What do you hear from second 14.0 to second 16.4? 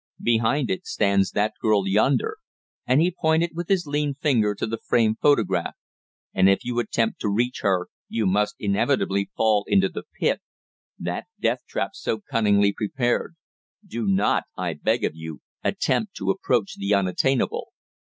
not, I beg of you, attempt to